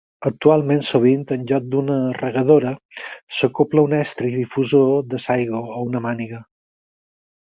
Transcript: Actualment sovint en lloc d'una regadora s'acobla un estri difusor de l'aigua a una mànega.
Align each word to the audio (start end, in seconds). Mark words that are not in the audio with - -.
Actualment 0.27 0.79
sovint 0.85 1.25
en 1.35 1.43
lloc 1.51 1.67
d'una 1.73 1.97
regadora 2.21 2.71
s'acobla 3.39 3.85
un 3.89 3.93
estri 3.99 4.31
difusor 4.39 4.89
de 5.13 5.21
l'aigua 5.27 5.63
a 5.79 5.83
una 5.91 6.05
mànega. 6.07 6.41